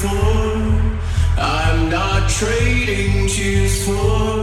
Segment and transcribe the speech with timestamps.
[0.00, 1.38] for.
[1.40, 4.37] I'm not trading tears for.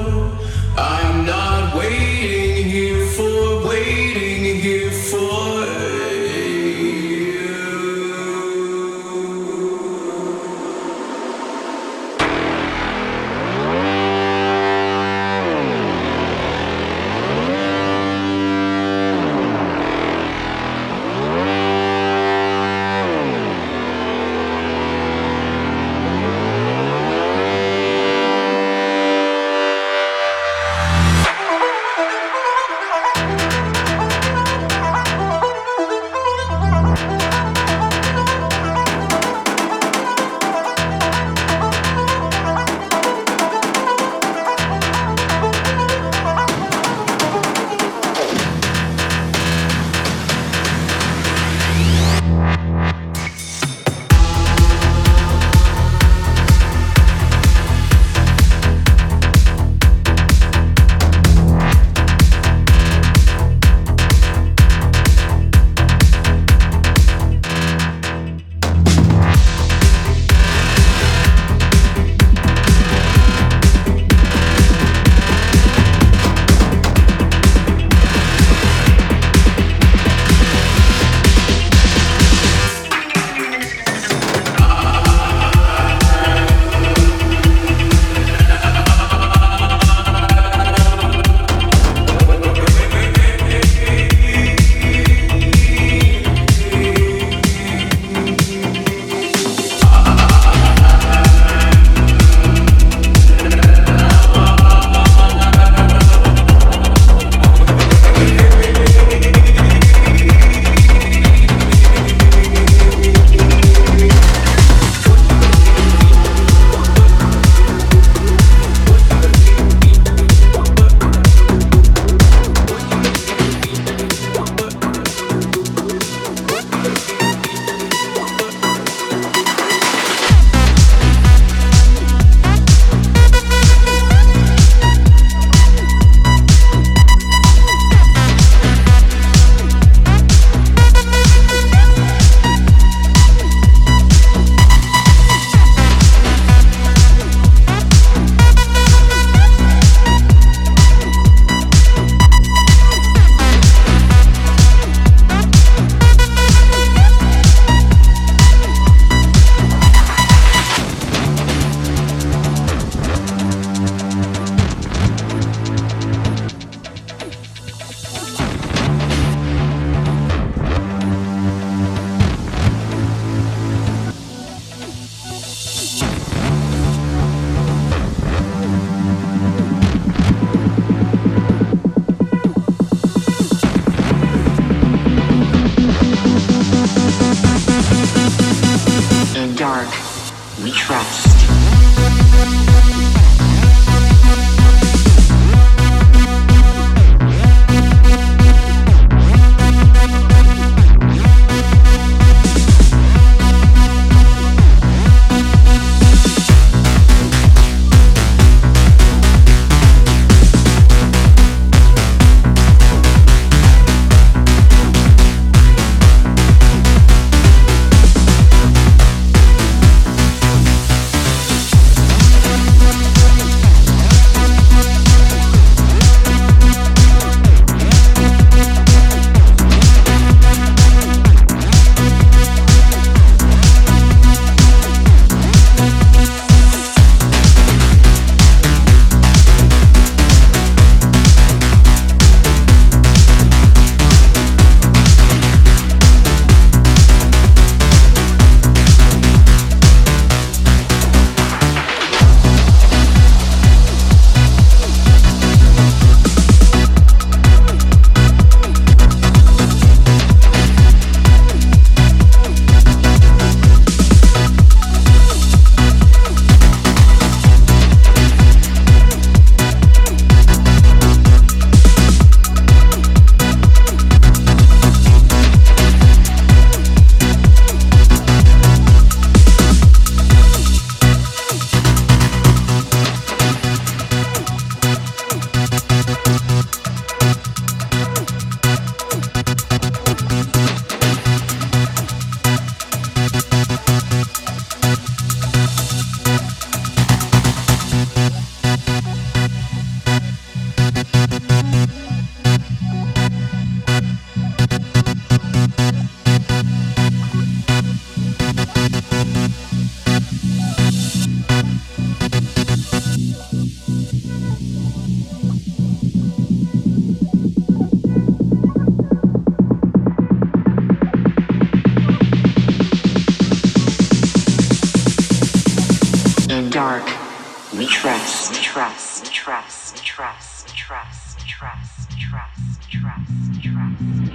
[331.15, 334.33] trust, trust, trust, trust, trust,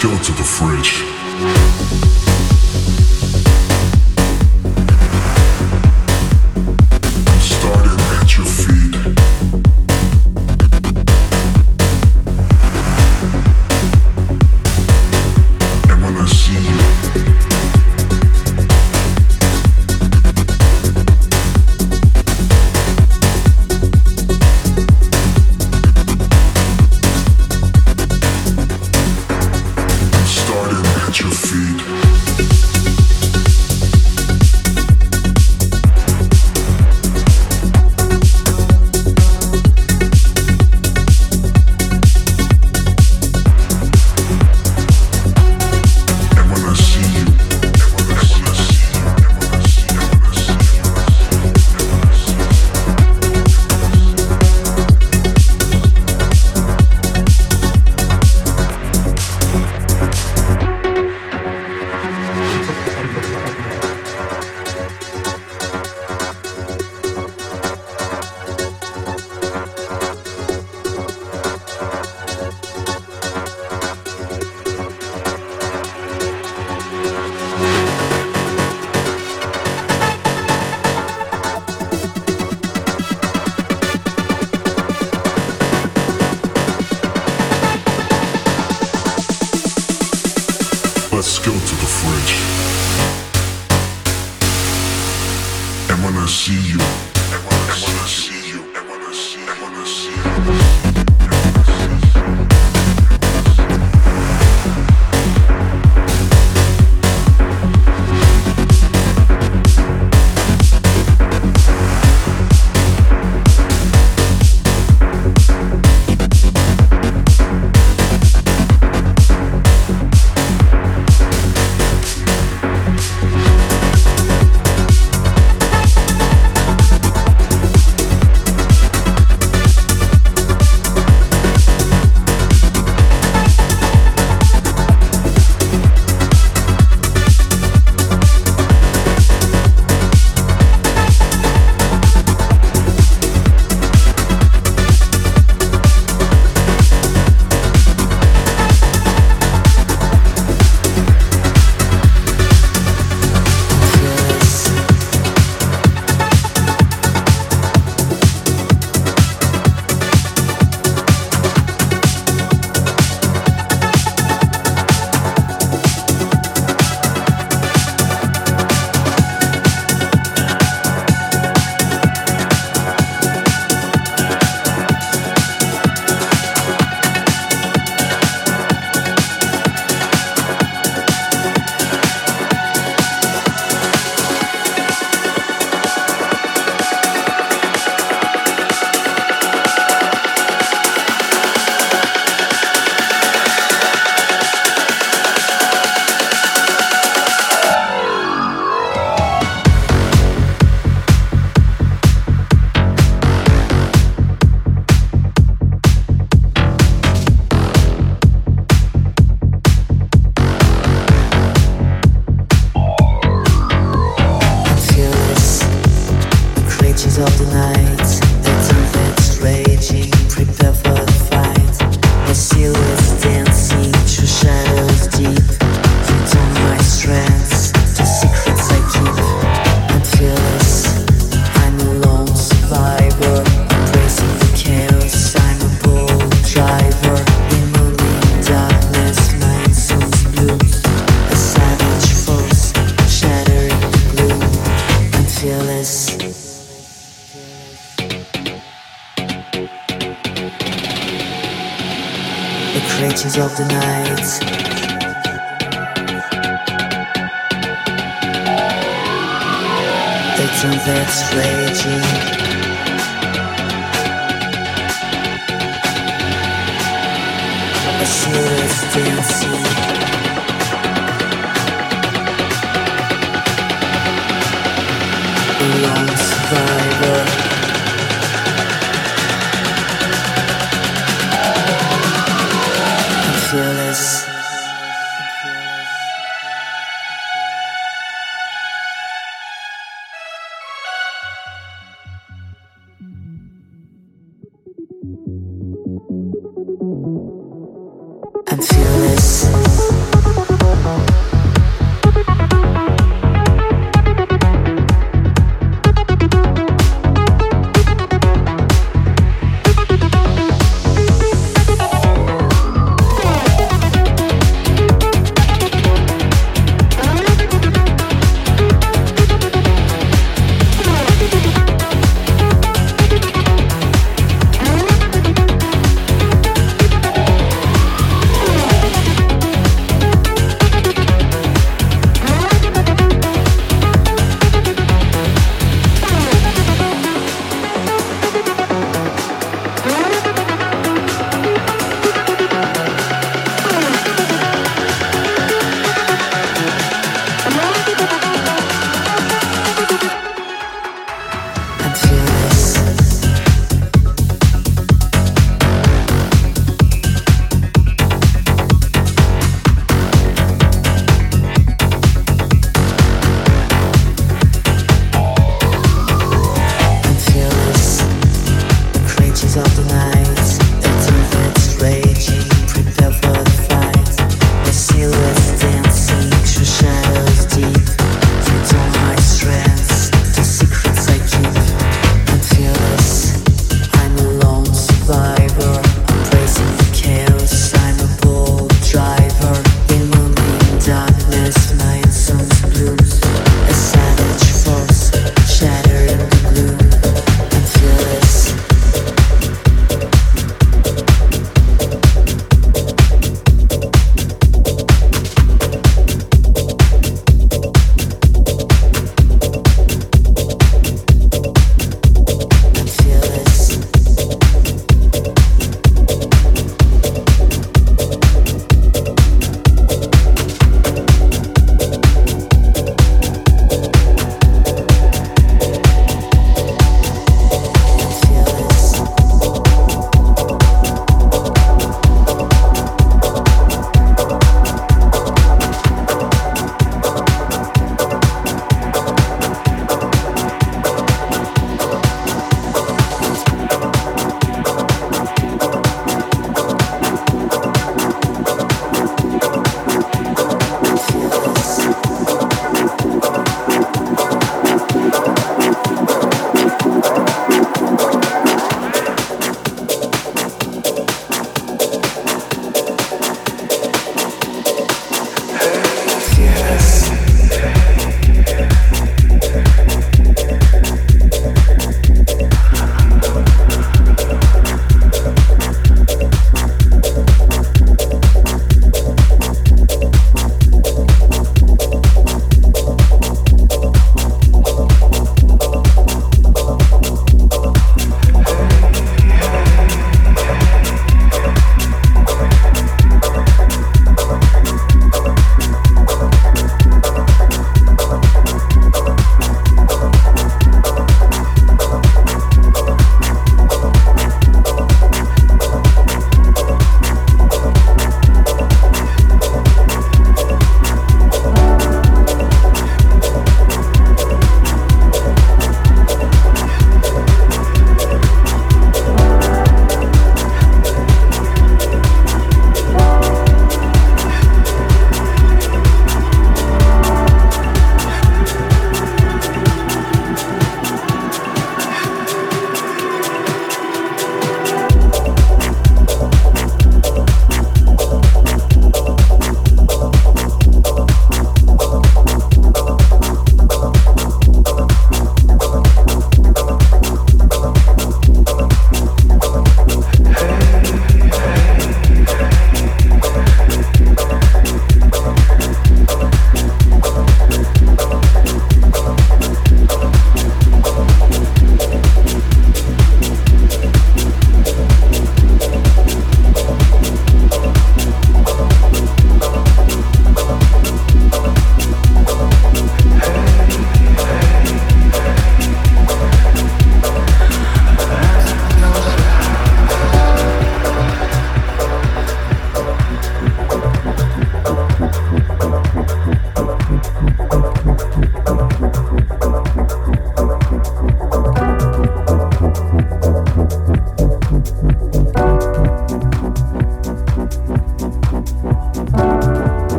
[0.00, 1.07] go to the fridge.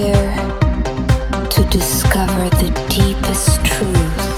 [0.00, 4.29] desire to discover the deepest truth.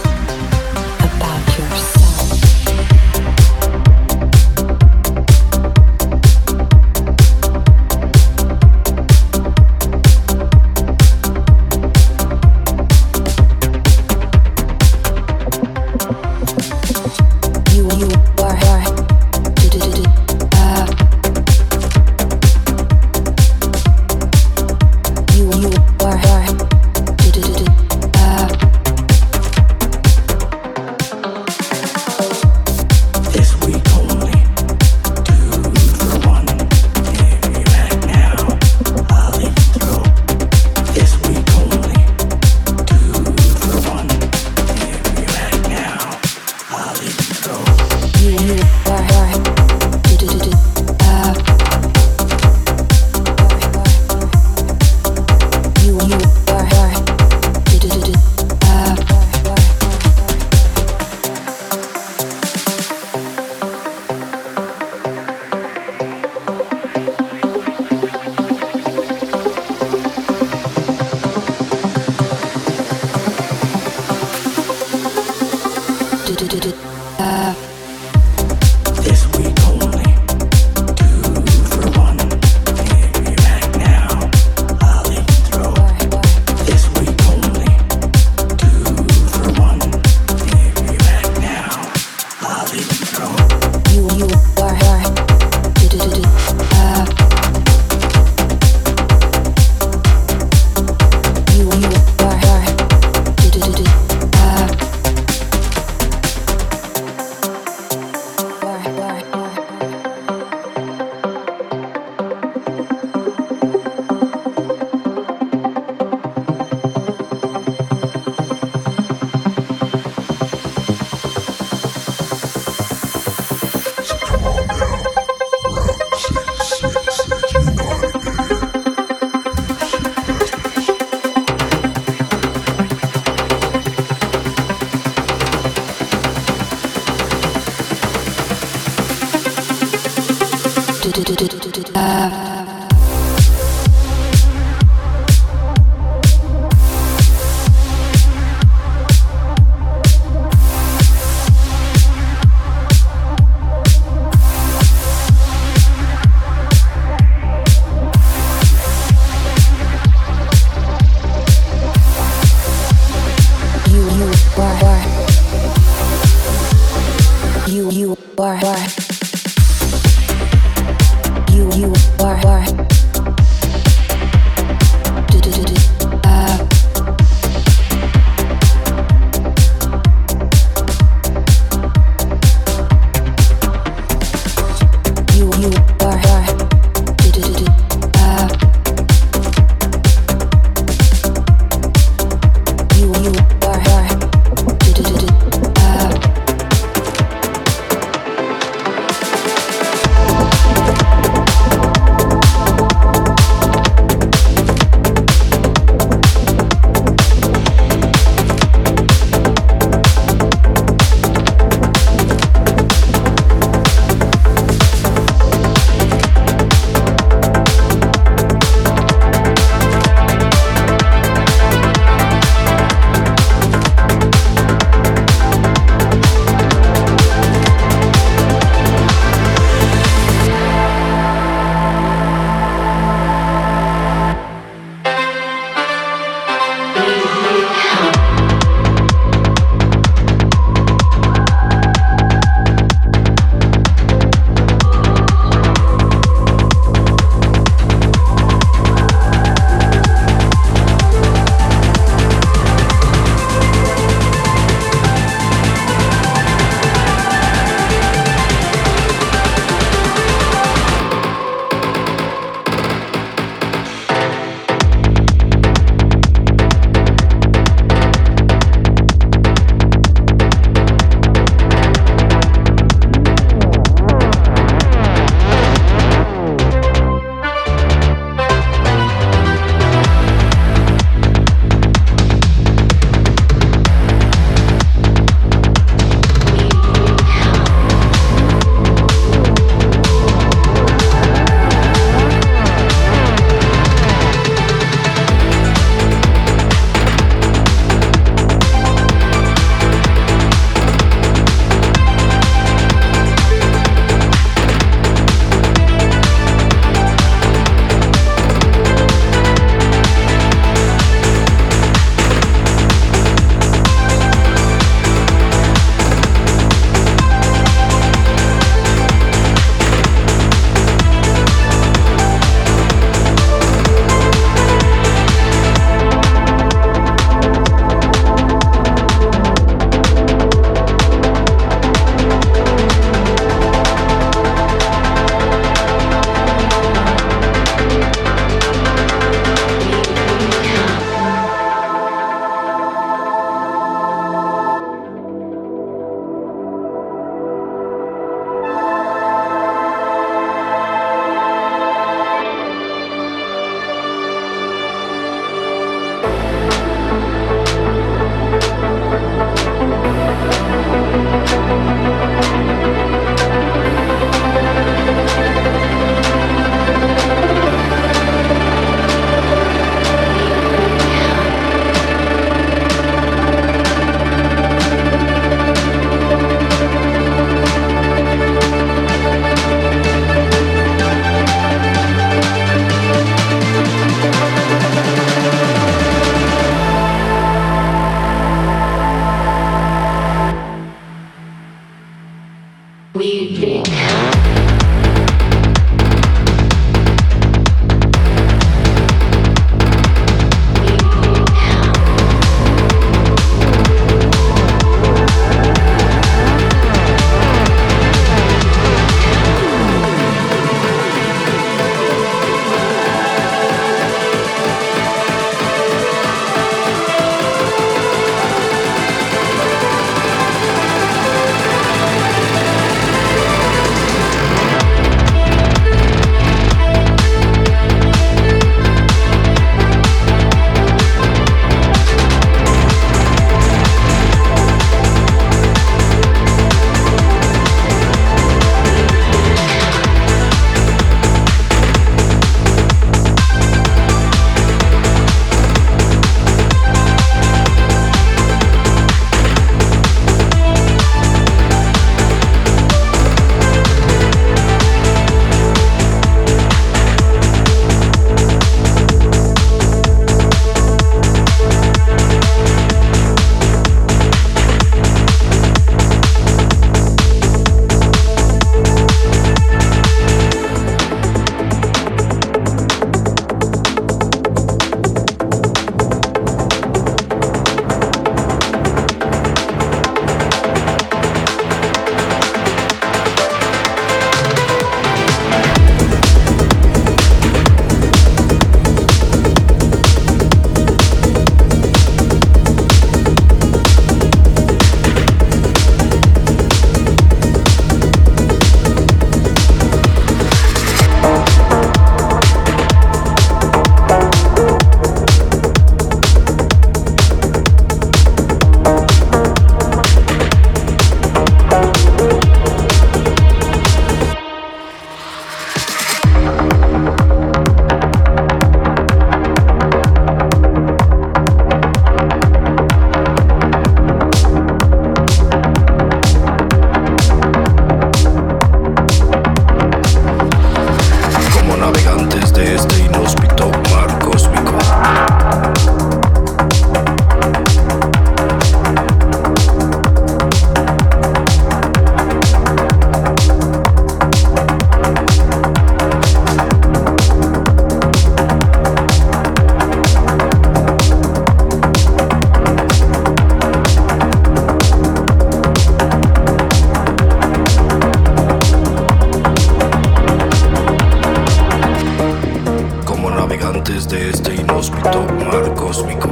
[565.04, 566.30] Mar Cósmico.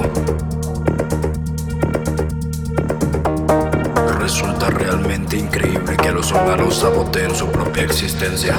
[4.20, 8.54] Resulta realmente increíble que los humanos saboteen su propia existencia.